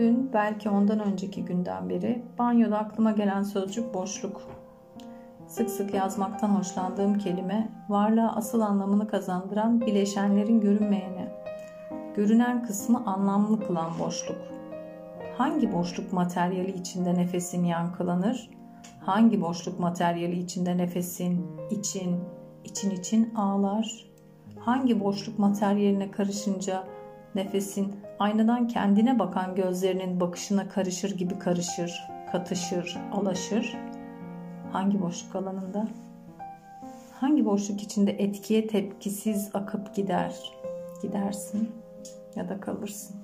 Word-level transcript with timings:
dün 0.00 0.30
belki 0.32 0.70
ondan 0.70 1.00
önceki 1.00 1.44
günden 1.44 1.88
beri 1.88 2.22
banyoda 2.38 2.78
aklıma 2.78 3.10
gelen 3.10 3.42
sözcük 3.42 3.94
boşluk. 3.94 4.42
Sık 5.46 5.70
sık 5.70 5.94
yazmaktan 5.94 6.48
hoşlandığım 6.48 7.18
kelime 7.18 7.68
varlığa 7.88 8.36
asıl 8.36 8.60
anlamını 8.60 9.08
kazandıran 9.08 9.80
bileşenlerin 9.80 10.60
görünmeyeni. 10.60 11.28
Görünen 12.16 12.64
kısmı 12.64 13.06
anlamlı 13.06 13.66
kılan 13.66 13.98
boşluk. 13.98 14.38
Hangi 15.38 15.72
boşluk 15.72 16.12
materyali 16.12 16.72
içinde 16.72 17.14
nefesin 17.14 17.64
yankılanır? 17.64 18.50
Hangi 19.00 19.40
boşluk 19.40 19.80
materyali 19.80 20.38
içinde 20.38 20.76
nefesin 20.76 21.46
için, 21.70 22.20
için 22.64 22.90
için 22.90 23.34
ağlar? 23.34 24.06
Hangi 24.58 25.00
boşluk 25.00 25.38
materyaline 25.38 26.10
karışınca 26.10 26.84
nefesin 27.34 27.94
aynadan 28.18 28.66
kendine 28.68 29.18
bakan 29.18 29.54
gözlerinin 29.54 30.20
bakışına 30.20 30.68
karışır 30.68 31.16
gibi 31.16 31.38
karışır, 31.38 32.02
katışır, 32.32 32.98
alaşır? 33.12 33.76
Hangi 34.72 35.02
boşluk 35.02 35.36
alanında? 35.36 35.88
Hangi 37.20 37.44
boşluk 37.44 37.82
içinde 37.82 38.12
etkiye 38.12 38.66
tepkisiz 38.66 39.50
akıp 39.54 39.94
gider? 39.94 40.34
Gidersin 41.02 41.70
ya 42.36 42.48
da 42.48 42.60
kalırsın. 42.60 43.16